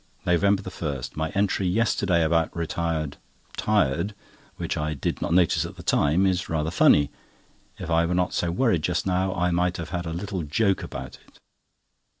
[0.25, 3.17] NOVEMBER 1.—My entry yesterday about "retired
[3.55, 4.15] tired,"
[4.57, 7.11] which I did not notice at the time, is rather funny.
[7.77, 10.81] If I were not so worried just now, I might have had a little joke
[10.81, 11.37] about it.